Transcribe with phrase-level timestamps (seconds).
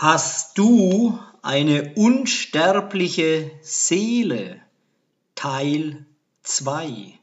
[0.00, 4.60] Hast du eine unsterbliche Seele?
[5.34, 6.06] Teil
[6.44, 7.18] 2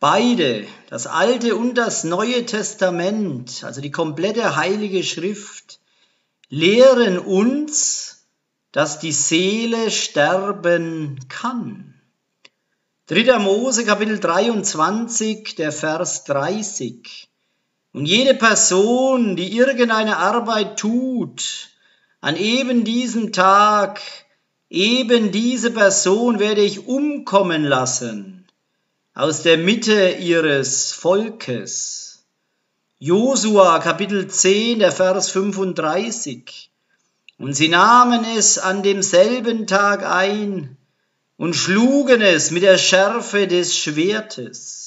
[0.00, 5.80] Beide, das Alte und das Neue Testament, also die komplette Heilige Schrift,
[6.50, 8.26] lehren uns,
[8.72, 11.98] dass die Seele sterben kann.
[13.06, 13.38] 3.
[13.38, 17.27] Mose Kapitel 23, der Vers 30.
[17.92, 21.70] Und jede Person, die irgendeine Arbeit tut,
[22.20, 24.00] an eben diesem Tag,
[24.68, 28.46] eben diese Person werde ich umkommen lassen
[29.14, 32.24] aus der Mitte ihres Volkes.
[32.98, 36.70] Josua Kapitel 10, der Vers 35.
[37.38, 40.76] Und sie nahmen es an demselben Tag ein
[41.36, 44.77] und schlugen es mit der Schärfe des Schwertes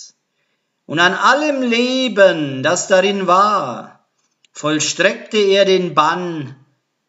[0.85, 4.05] und an allem Leben, das darin war,
[4.51, 6.55] vollstreckte er den Bann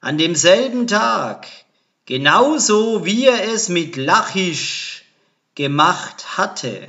[0.00, 1.46] an demselben Tag,
[2.06, 5.04] genauso wie er es mit Lachisch
[5.54, 6.88] gemacht hatte.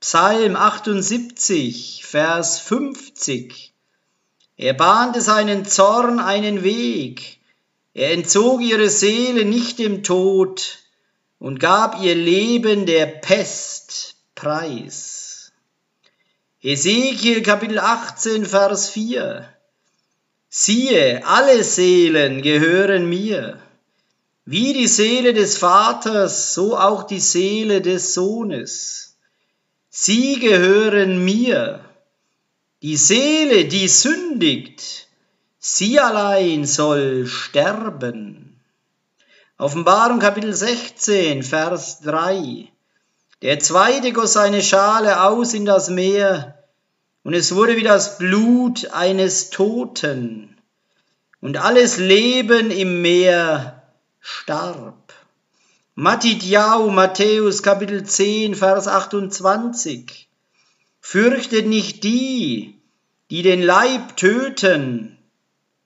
[0.00, 3.72] Psalm 78, Vers 50.
[4.56, 7.38] Er bahnte seinen Zorn einen Weg,
[7.94, 10.78] er entzog ihre Seele nicht dem Tod
[11.40, 15.17] und gab ihr Leben der Pest preis.
[16.60, 19.48] Ezekiel Kapitel 18, Vers 4.
[20.48, 23.62] Siehe, alle Seelen gehören mir.
[24.44, 29.18] Wie die Seele des Vaters, so auch die Seele des Sohnes.
[29.88, 31.84] Sie gehören mir.
[32.82, 35.06] Die Seele, die sündigt,
[35.60, 38.60] sie allein soll sterben.
[39.58, 42.68] Offenbarung Kapitel 16, Vers 3.
[43.42, 46.64] Der zweite goss seine Schale aus in das Meer,
[47.22, 50.56] und es wurde wie das Blut eines Toten,
[51.40, 53.84] und alles Leben im Meer
[54.18, 55.12] starb.
[55.94, 60.28] Matidjau, Matthäus Kapitel 10, Vers 28.
[61.00, 62.80] Fürchtet nicht die,
[63.30, 65.16] die den Leib töten,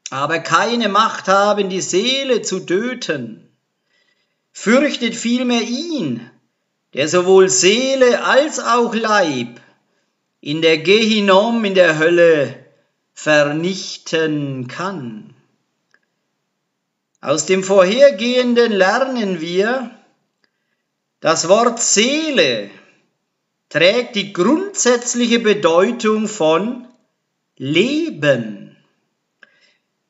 [0.08, 3.46] aber keine Macht haben, die Seele zu töten.
[4.52, 6.30] Fürchtet vielmehr ihn,
[6.94, 9.60] der sowohl Seele als auch Leib
[10.40, 12.54] in der Gehinom, in der Hölle,
[13.14, 15.34] vernichten kann.
[17.20, 19.90] Aus dem vorhergehenden lernen wir,
[21.20, 22.68] das Wort Seele
[23.68, 26.88] trägt die grundsätzliche Bedeutung von
[27.56, 28.76] Leben.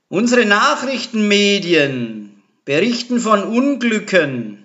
[0.09, 4.61] Unsere Nachrichtenmedien berichten von Unglücken,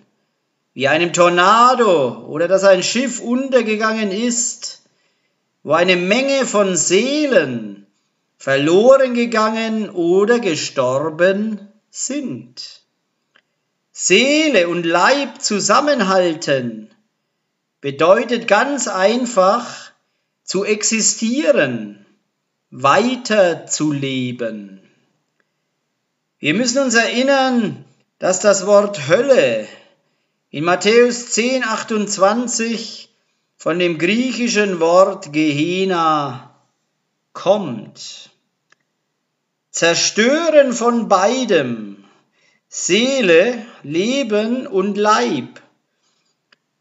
[0.78, 4.84] wie einem Tornado oder dass ein Schiff untergegangen ist,
[5.64, 7.88] wo eine Menge von Seelen
[8.38, 12.84] verloren gegangen oder gestorben sind.
[13.92, 16.92] Seele und Leib zusammenhalten
[17.82, 19.66] bedeutet ganz einfach
[20.44, 22.06] zu existieren,
[22.70, 24.80] weiter zu leben.
[26.38, 27.84] Wir müssen uns erinnern,
[28.20, 29.68] dass das Wort Hölle
[30.58, 33.16] in Matthäus 10, 28
[33.58, 36.50] von dem griechischen Wort Gehenna
[37.32, 38.32] kommt.
[39.70, 42.06] Zerstören von beidem,
[42.70, 45.62] Seele, Leben und Leib,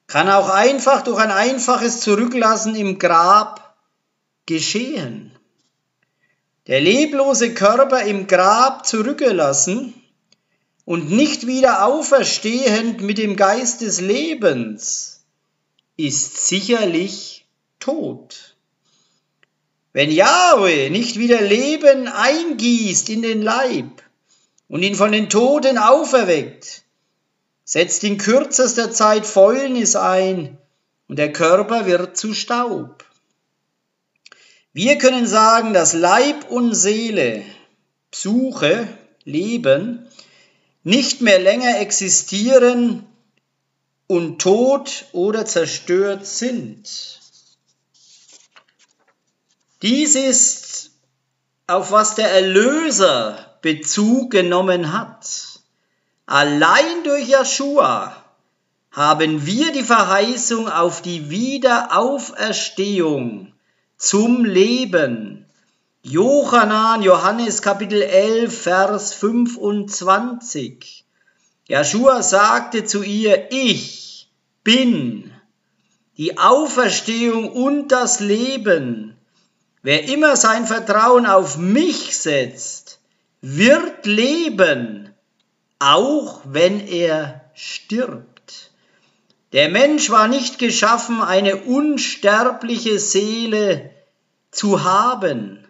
[0.07, 3.77] kann auch einfach durch ein einfaches Zurücklassen im Grab
[4.47, 5.39] geschehen.
[6.67, 9.93] Der leblose Körper im Grab zurückgelassen
[10.87, 15.25] und nicht wieder auferstehend mit dem Geist des Lebens,
[15.97, 17.45] ist sicherlich
[17.81, 18.57] tot.
[19.93, 24.03] Wenn Yahweh nicht wieder Leben eingießt in den Leib
[24.69, 26.85] und ihn von den Toten auferweckt,
[27.65, 30.57] setzt in kürzester Zeit Fäulnis ein
[31.09, 33.05] und der Körper wird zu Staub.
[34.73, 37.43] Wir können sagen, dass Leib und Seele,
[38.13, 38.87] Psuche,
[39.25, 40.07] Leben,
[40.87, 43.05] nicht mehr länger existieren
[44.07, 47.19] und tot oder zerstört sind.
[49.83, 50.93] Dies ist,
[51.67, 55.59] auf was der Erlöser Bezug genommen hat.
[56.25, 58.23] Allein durch Joshua
[58.93, 63.53] haben wir die Verheißung auf die Wiederauferstehung
[63.97, 65.36] zum Leben
[66.09, 71.05] Johannan, Johannes Kapitel 11, Vers 25.
[71.67, 74.31] Joshua sagte zu ihr, ich
[74.63, 75.33] bin
[76.17, 79.17] die Auferstehung und das Leben.
[79.83, 83.01] Wer immer sein Vertrauen auf mich setzt,
[83.41, 85.13] wird leben,
[85.81, 88.71] auch wenn er stirbt.
[89.53, 93.91] Der Mensch war nicht geschaffen, eine unsterbliche Seele
[94.53, 95.66] zu haben,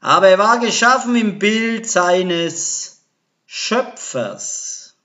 [0.00, 3.02] aber er war geschaffen im Bild seines
[3.46, 4.96] Schöpfers.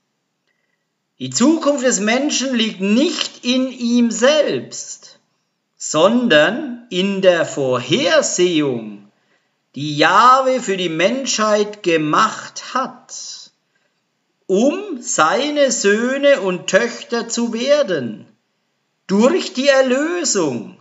[1.18, 5.18] Die Zukunft des Menschen liegt nicht in ihm selbst,
[5.76, 9.10] sondern in der Vorhersehung,
[9.74, 13.50] die Jahwe für die Menschheit gemacht hat,
[14.46, 18.26] um seine Söhne und Töchter zu werden,
[19.06, 20.78] durch die Erlösung,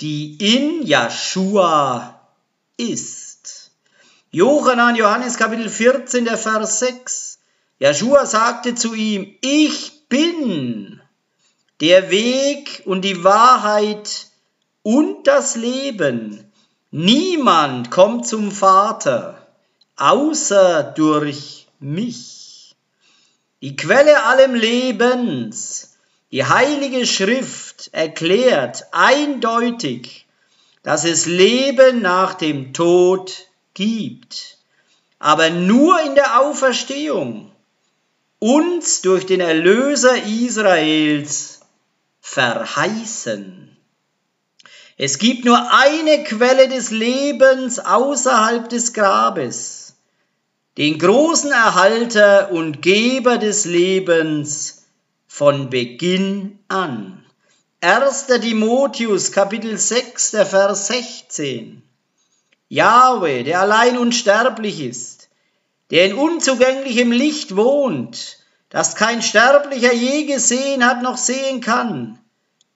[0.00, 2.21] die in Joshua
[2.82, 3.70] ist.
[4.30, 7.38] Johannan, Johannes Kapitel 14, der Vers 6.
[7.78, 11.00] Joshua sagte zu ihm, ich bin
[11.80, 14.28] der Weg und die Wahrheit
[14.82, 16.52] und das Leben.
[16.90, 19.46] Niemand kommt zum Vater,
[19.96, 22.74] außer durch mich.
[23.62, 25.96] Die Quelle allem Lebens,
[26.30, 30.21] die heilige Schrift erklärt eindeutig,
[30.82, 34.58] dass es Leben nach dem Tod gibt,
[35.18, 37.52] aber nur in der Auferstehung,
[38.38, 41.60] uns durch den Erlöser Israels
[42.20, 43.76] verheißen.
[44.96, 49.94] Es gibt nur eine Quelle des Lebens außerhalb des Grabes,
[50.76, 54.84] den großen Erhalter und Geber des Lebens
[55.28, 57.21] von Beginn an.
[57.84, 58.26] 1.
[58.40, 61.82] Timotheus Kapitel 6, der Vers 16.
[62.68, 65.28] Jahwe, der allein unsterblich ist,
[65.90, 68.38] der in unzugänglichem Licht wohnt,
[68.68, 72.20] das kein Sterblicher je gesehen hat noch sehen kann.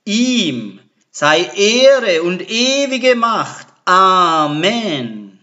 [0.05, 0.81] Ihm
[1.13, 3.69] sei Ehre und ewige Macht.
[3.85, 5.39] Amen.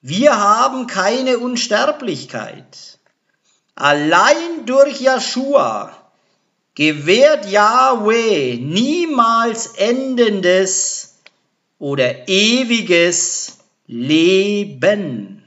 [0.00, 2.98] Wir haben keine Unsterblichkeit.
[3.76, 6.03] Allein durch Joshua
[6.74, 11.20] gewährt Yahweh niemals endendes
[11.78, 15.46] oder ewiges Leben.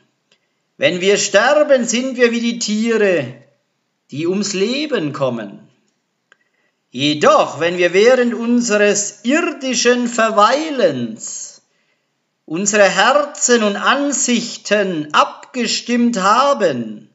[0.78, 3.34] Wenn wir sterben, sind wir wie die Tiere,
[4.12, 5.68] die ums Leben kommen.
[6.92, 11.62] Jedoch, wenn wir während unseres irdischen Verweilens
[12.48, 17.10] unsere Herzen und Ansichten abgestimmt haben,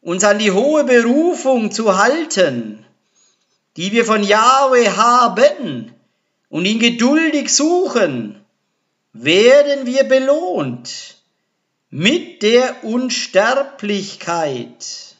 [0.00, 2.85] uns an die hohe Berufung zu halten,
[3.76, 5.92] die wir von Yahweh haben
[6.48, 8.40] und ihn geduldig suchen,
[9.12, 11.16] werden wir belohnt
[11.90, 15.16] mit der Unsterblichkeit,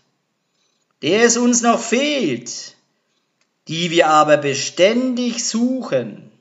[1.03, 2.77] der es uns noch fehlt,
[3.69, 6.33] die wir aber beständig suchen.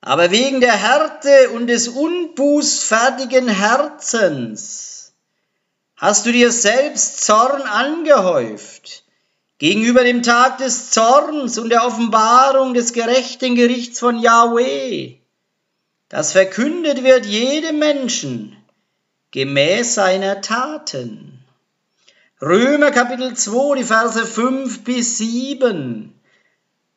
[0.00, 5.12] Aber wegen der Härte und des unbußfertigen Herzens
[5.96, 9.01] hast du dir selbst Zorn angehäuft,
[9.62, 15.18] gegenüber dem Tag des Zorns und der Offenbarung des gerechten Gerichts von Yahweh,
[16.08, 18.56] das verkündet wird jedem Menschen
[19.30, 21.44] gemäß seiner Taten.
[22.40, 26.12] Römer Kapitel 2, die Verse 5 bis 7.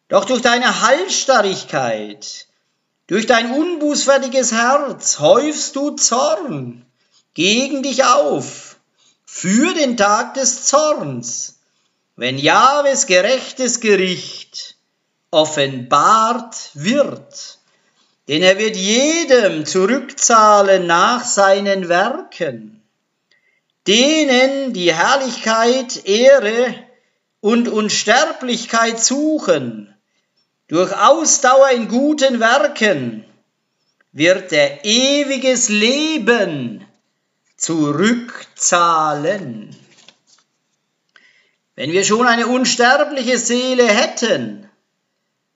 [0.07, 2.47] Doch durch deine Halsstarrigkeit,
[3.05, 6.83] durch dein unbußfertiges Herz häufst du Zorn
[7.35, 8.77] gegen dich auf
[9.23, 11.54] für den Tag des Zorns
[12.15, 14.75] wenn Jahwes gerechtes Gericht
[15.31, 17.59] offenbart wird,
[18.27, 22.81] denn er wird jedem zurückzahlen nach seinen Werken,
[23.85, 26.73] denen die Herrlichkeit, Ehre
[27.41, 29.95] und Unsterblichkeit suchen,
[30.67, 33.23] durch Ausdauer in guten Werken
[34.11, 36.83] wird er ewiges Leben
[37.57, 39.75] zurückzahlen.
[41.75, 44.69] Wenn wir schon eine unsterbliche Seele hätten,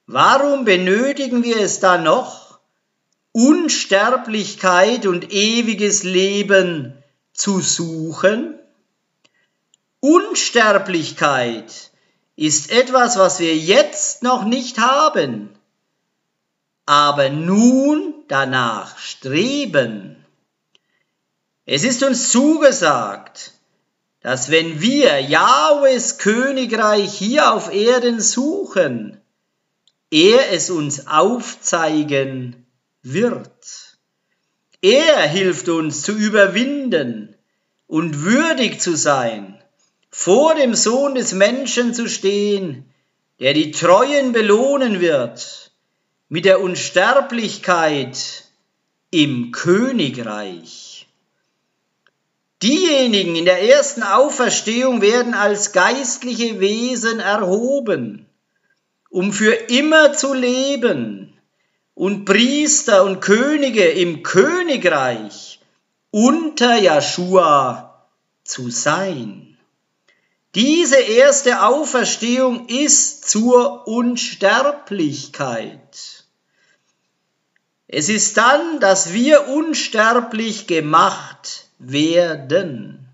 [0.06, 2.60] warum benötigen wir es dann noch,
[3.32, 8.58] Unsterblichkeit und ewiges Leben zu suchen?
[10.00, 11.90] Unsterblichkeit
[12.36, 15.50] ist etwas, was wir jetzt noch nicht haben,
[16.84, 20.22] aber nun danach streben.
[21.64, 23.52] Es ist uns zugesagt,
[24.20, 29.20] dass wenn wir Jahwes Königreich hier auf Erden suchen,
[30.10, 32.66] er es uns aufzeigen
[33.02, 33.98] wird.
[34.82, 37.34] Er hilft uns zu überwinden
[37.86, 39.62] und würdig zu sein,
[40.10, 42.92] vor dem Sohn des Menschen zu stehen,
[43.38, 45.72] der die Treuen belohnen wird
[46.28, 48.44] mit der Unsterblichkeit
[49.10, 50.89] im Königreich.
[52.62, 58.26] Diejenigen in der ersten Auferstehung werden als geistliche Wesen erhoben,
[59.08, 61.32] um für immer zu leben
[61.94, 65.60] und Priester und Könige im Königreich
[66.10, 68.06] unter Joshua
[68.44, 69.56] zu sein.
[70.54, 76.26] Diese erste Auferstehung ist zur Unsterblichkeit.
[77.86, 83.08] Es ist dann, dass wir unsterblich gemacht werden.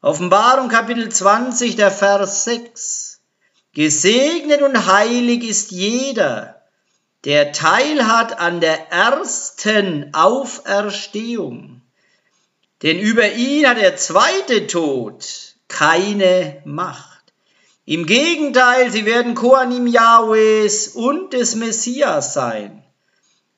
[0.00, 3.20] Offenbarung Kapitel 20, der Vers 6.
[3.72, 6.60] Gesegnet und heilig ist jeder,
[7.24, 11.80] der teilhat an der ersten Auferstehung.
[12.82, 15.24] Denn über ihn hat der zweite Tod
[15.68, 17.32] keine Macht.
[17.84, 22.84] Im Gegenteil, sie werden Koanim Yahwehs und des Messias sein.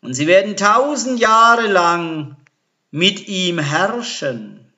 [0.03, 2.37] Und sie werden tausend Jahre lang
[2.95, 4.73] mit ihm herrschen.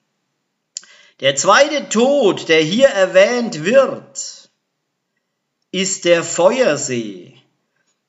[1.21, 4.49] Der zweite Tod, der hier erwähnt wird,
[5.71, 7.35] ist der Feuersee,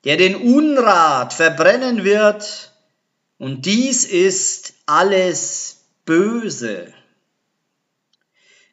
[0.06, 2.72] der den Unrat verbrennen wird,
[3.38, 6.94] und dies ist alles Böse.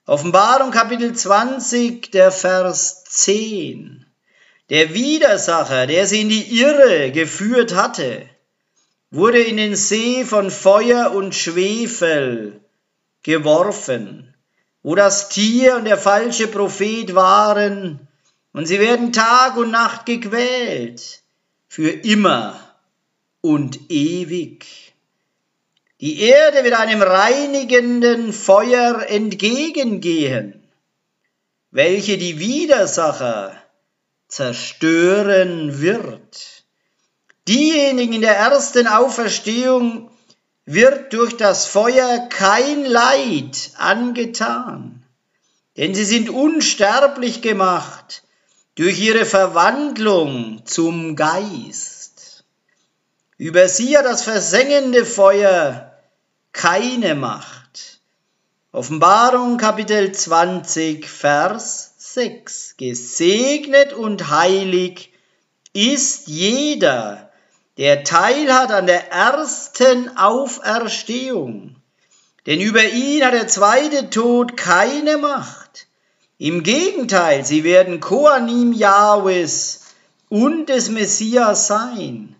[0.07, 4.07] Offenbarung Kapitel 20, der Vers 10.
[4.71, 8.31] Der Widersacher, der sie in die Irre geführt hatte,
[9.15, 12.61] wurde in den See von Feuer und Schwefel
[13.23, 14.35] geworfen,
[14.83, 18.09] wo das Tier und der falsche Prophet waren,
[18.53, 21.23] und sie werden Tag und Nacht gequält,
[21.69, 22.59] für immer
[23.41, 24.95] und ewig.
[26.01, 30.63] Die Erde wird einem reinigenden Feuer entgegengehen,
[31.71, 33.57] welche die Widersacher
[34.29, 36.54] zerstören wird.
[37.47, 40.11] Diejenigen in der ersten Auferstehung
[40.65, 45.05] wird durch das Feuer kein Leid angetan,
[45.77, 48.23] denn sie sind unsterblich gemacht
[48.77, 52.45] durch ihre Verwandlung zum Geist.
[53.37, 55.93] Über sie hat das versengende Feuer
[56.53, 58.01] keine Macht.
[58.73, 62.77] Offenbarung Kapitel 20, Vers 6.
[62.79, 65.13] Gesegnet und heilig
[65.73, 67.24] ist jeder,
[67.77, 71.77] der teilhat an der ersten Auferstehung.
[72.47, 75.87] Denn über ihn hat der zweite Tod keine Macht.
[76.39, 79.81] Im Gegenteil, sie werden Koanim Jahwes
[80.29, 82.37] und des Messias sein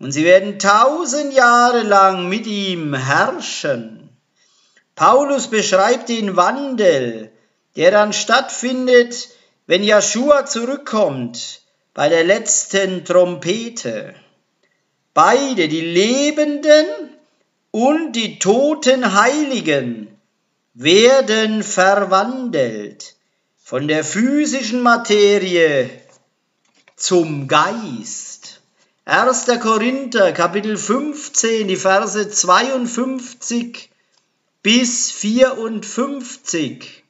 [0.00, 4.08] und sie werden tausend Jahre lang mit ihm herrschen.
[4.96, 7.32] Paulus beschreibt den Wandel,
[7.76, 9.28] der dann stattfindet,
[9.66, 11.62] wenn Joshua zurückkommt
[11.94, 14.14] bei der letzten Trompete.
[15.14, 16.86] Beide, die Lebenden
[17.70, 20.08] und die toten Heiligen,
[20.74, 23.14] werden verwandelt
[23.62, 25.88] von der physischen Materie
[26.96, 28.60] zum Geist.
[29.04, 29.46] 1.
[29.60, 33.90] Korinther Kapitel 15, die Verse 52
[34.64, 37.04] bis 54.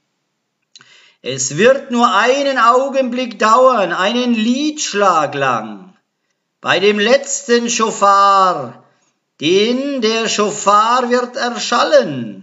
[1.22, 5.93] Es wird nur einen Augenblick dauern, einen Liedschlag lang,
[6.64, 8.86] bei dem letzten Schofar,
[9.38, 12.42] den der Schofar wird erschallen,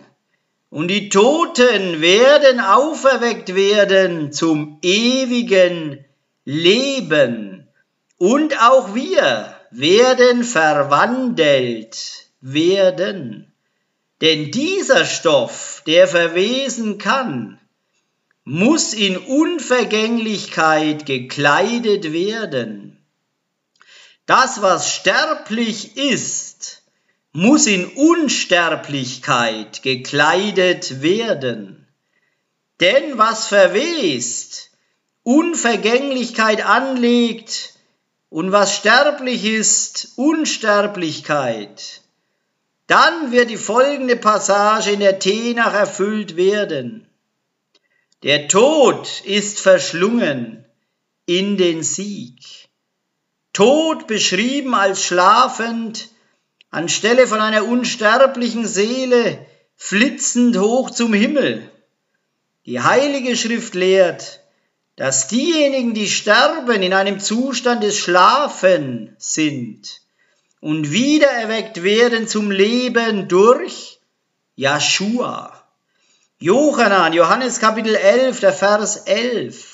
[0.69, 6.05] und die Toten werden auferweckt werden zum ewigen
[6.45, 7.67] Leben
[8.19, 13.51] und auch wir werden verwandelt werden.
[14.21, 17.59] Denn dieser Stoff, der verwesen kann,
[18.43, 22.90] muss in Unvergänglichkeit gekleidet werden.
[24.31, 26.83] Das, was sterblich ist,
[27.33, 31.85] muss in Unsterblichkeit gekleidet werden.
[32.79, 34.69] Denn was verwest,
[35.23, 37.73] Unvergänglichkeit anlegt,
[38.29, 41.99] und was sterblich ist, Unsterblichkeit,
[42.87, 47.05] dann wird die folgende Passage in der Tenach erfüllt werden.
[48.23, 50.63] Der Tod ist verschlungen
[51.25, 52.60] in den Sieg.
[53.53, 56.09] Tod beschrieben als schlafend,
[56.69, 61.69] anstelle von einer unsterblichen Seele flitzend hoch zum Himmel.
[62.65, 64.41] Die Heilige Schrift lehrt,
[64.95, 70.01] dass diejenigen, die sterben, in einem Zustand des Schlafen sind
[70.59, 73.99] und wiedererweckt werden zum Leben durch
[74.55, 75.61] Joshua.
[76.39, 79.70] Johannan, Johannes Kapitel 11, der Vers 11.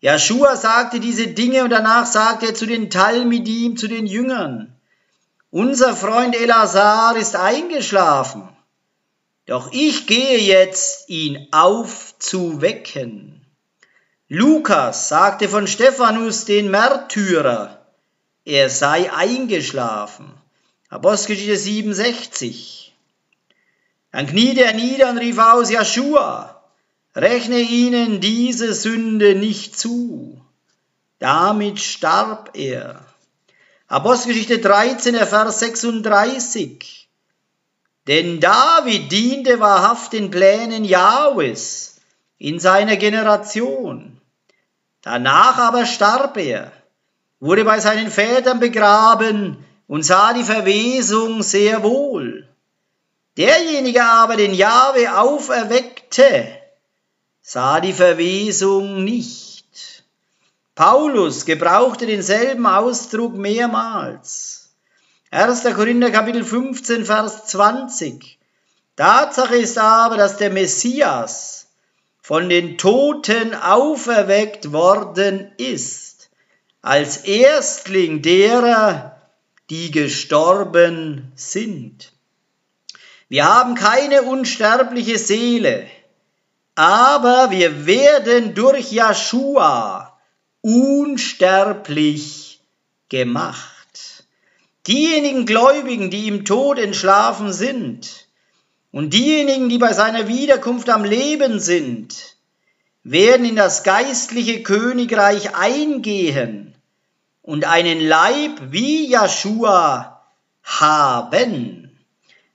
[0.00, 4.76] Joshua sagte diese Dinge und danach sagte er zu den Talmidim, zu den Jüngern,
[5.50, 8.48] unser Freund Elazar ist eingeschlafen,
[9.46, 13.46] Doch ich gehe jetzt, ihn aufzuwecken.
[14.28, 17.86] Lukas sagte von Stephanus den Märtyrer,
[18.44, 20.34] er sei eingeschlafen.
[20.88, 22.94] Apostelgeschichte 67.
[24.10, 26.55] Dann kniete er nieder und rief aus, Joshua,
[27.16, 30.40] rechne ihnen diese Sünde nicht zu.
[31.18, 33.04] Damit starb er.
[33.88, 37.08] Apostelgeschichte 13, Vers 36.
[38.06, 42.00] Denn David diente wahrhaft den Plänen Jahwes
[42.38, 44.20] in seiner Generation.
[45.02, 46.70] Danach aber starb er,
[47.40, 52.46] wurde bei seinen Vätern begraben und sah die Verwesung sehr wohl.
[53.36, 56.55] Derjenige aber, den Jahwe auferweckte,
[57.48, 60.02] sah die Verwesung nicht.
[60.74, 64.74] Paulus gebrauchte denselben Ausdruck mehrmals.
[65.30, 65.62] 1.
[65.76, 68.36] Korinther Kapitel 15, Vers 20.
[68.96, 71.68] Tatsache ist aber, dass der Messias
[72.20, 76.30] von den Toten auferweckt worden ist,
[76.82, 79.22] als Erstling derer,
[79.70, 82.12] die gestorben sind.
[83.28, 85.86] Wir haben keine unsterbliche Seele,
[86.76, 90.16] aber wir werden durch Joshua
[90.60, 92.60] unsterblich
[93.08, 94.24] gemacht.
[94.86, 98.26] Diejenigen Gläubigen, die im Tod entschlafen sind,
[98.92, 102.36] und diejenigen, die bei seiner Wiederkunft am Leben sind,
[103.04, 106.74] werden in das geistliche Königreich eingehen
[107.42, 110.22] und einen Leib wie Joshua
[110.62, 111.90] haben.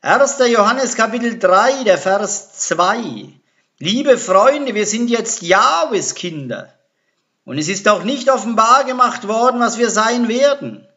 [0.02, 0.38] 1.
[0.50, 3.41] Johannes Kapitel 3, der Vers 2.
[3.82, 6.72] Liebe Freunde, wir sind jetzt Jahwes Kinder.
[7.46, 10.88] Und es ist auch nicht offenbar gemacht worden, was wir sein werden.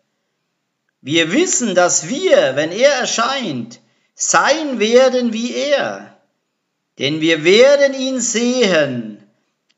[1.00, 3.80] Wir wissen, dass wir, wenn er erscheint,
[4.14, 6.14] sein werden wie er.
[6.98, 9.26] Denn wir werden ihn sehen,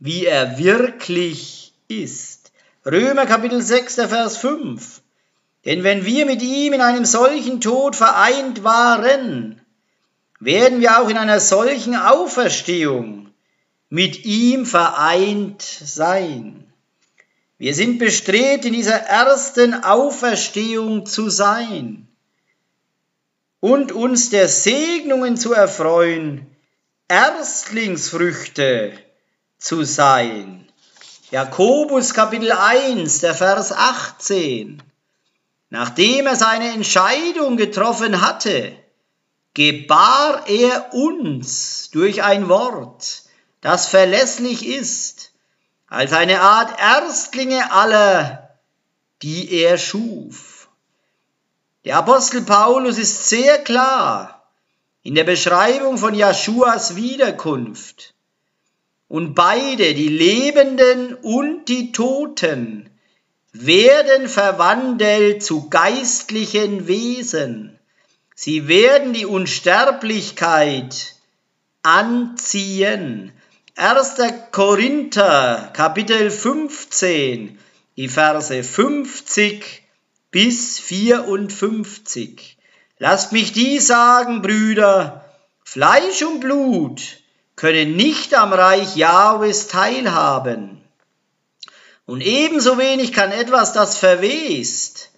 [0.00, 2.50] wie er wirklich ist.
[2.84, 5.00] Römer Kapitel 6, Vers 5.
[5.64, 9.60] Denn wenn wir mit ihm in einem solchen Tod vereint waren,
[10.40, 13.30] werden wir auch in einer solchen Auferstehung
[13.88, 16.72] mit ihm vereint sein.
[17.58, 22.06] Wir sind bestrebt, in dieser ersten Auferstehung zu sein
[23.60, 26.46] und uns der Segnungen zu erfreuen,
[27.08, 28.92] Erstlingsfrüchte
[29.58, 30.68] zu sein.
[31.30, 34.82] Jakobus Kapitel 1, der Vers 18.
[35.70, 38.72] Nachdem er seine Entscheidung getroffen hatte,
[39.56, 43.22] gebar er uns durch ein Wort,
[43.62, 45.32] das verlässlich ist,
[45.86, 48.50] als eine Art Erstlinge aller,
[49.22, 50.68] die er schuf.
[51.86, 54.46] Der Apostel Paulus ist sehr klar
[55.02, 58.12] in der Beschreibung von Jeschuas Wiederkunft.
[59.08, 62.90] Und beide, die Lebenden und die Toten,
[63.52, 67.75] werden verwandelt zu geistlichen Wesen.
[68.38, 71.14] Sie werden die Unsterblichkeit
[71.82, 73.32] anziehen.
[73.76, 74.16] 1.
[74.52, 77.58] Korinther Kapitel 15,
[77.96, 79.82] die Verse 50
[80.30, 82.58] bis 54.
[82.98, 85.24] Lasst mich die sagen, Brüder,
[85.64, 87.00] Fleisch und Blut
[87.56, 90.84] können nicht am Reich Jahwes teilhaben.
[92.04, 95.10] Und ebenso wenig kann etwas, das verwest,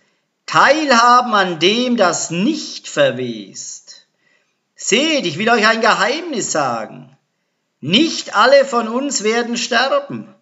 [0.48, 4.06] teilhaben an dem, das nicht verwest.
[4.74, 7.16] Seht, ich will euch ein Geheimnis sagen.
[7.80, 10.34] Nicht alle von uns werden sterben,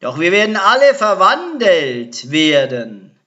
[0.00, 3.18] doch wir werden alle verwandelt werden.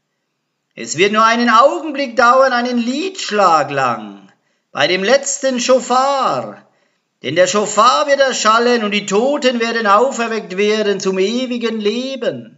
[0.73, 4.31] Es wird nur einen Augenblick dauern, einen Liedschlag lang,
[4.71, 6.65] bei dem letzten Schofar,
[7.23, 12.57] denn der Schofar wird erschallen und die Toten werden auferweckt werden zum ewigen Leben.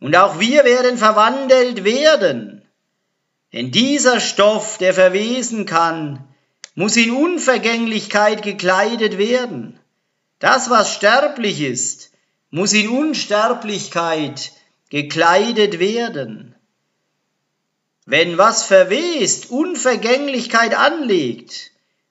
[0.00, 2.55] Und auch wir werden verwandelt werden.
[3.56, 6.28] Denn dieser Stoff, der verwesen kann,
[6.74, 9.80] muss in Unvergänglichkeit gekleidet werden.
[10.40, 12.10] Das, was sterblich ist,
[12.50, 14.52] muss in Unsterblichkeit
[14.90, 16.54] gekleidet werden.
[18.04, 21.70] Wenn was verwest, Unvergänglichkeit anlegt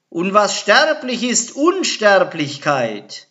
[0.10, 3.28] und was sterblich ist, Unsterblichkeit,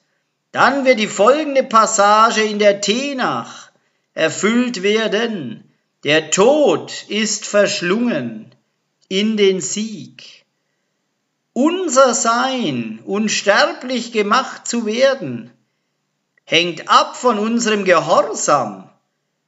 [0.53, 3.73] dann wird die folgende Passage in der Tenach
[4.13, 5.64] erfüllt werden.
[6.05, 8.55] Der Tod ist verschlungen
[9.09, 10.45] in den Sieg.
[11.55, 15.51] Unser Sein, unsterblich gemacht zu werden,
[16.45, 18.91] hängt ab von unserem Gehorsam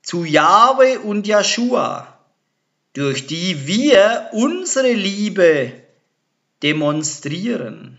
[0.03, 2.19] zu Jahwe und Joshua,
[2.95, 5.75] durch die wir unsere Liebe
[6.63, 7.99] demonstrieren.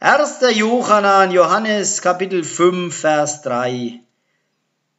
[0.00, 0.40] 1.
[0.56, 4.00] Johannan, Johannes Kapitel 5, Vers 3.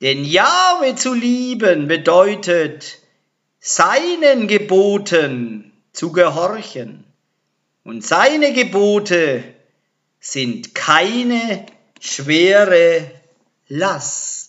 [0.04, 3.00] Denn Jahwe zu lieben bedeutet,
[3.62, 7.06] seinen Geboten zu gehorchen.
[7.86, 9.46] Und seine Gebote
[10.20, 11.66] sind keine
[12.02, 13.10] schwere
[13.70, 14.43] Last.